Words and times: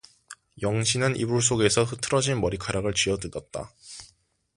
영신은 0.63 1.15
이불 1.15 1.43
속에서 1.43 1.83
흐트러진 1.83 2.41
머리카락을 2.41 2.95
쥐어뜯었다. 2.95 3.71